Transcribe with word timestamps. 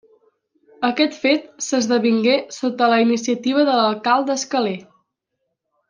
Aquest 0.87 1.17
fet 1.25 1.45
s'esdevingué 1.65 2.35
sota 2.57 2.89
la 2.95 2.99
iniciativa 3.07 3.67
de 3.71 3.77
l'alcalde 3.81 4.41
Escalé. 4.43 4.77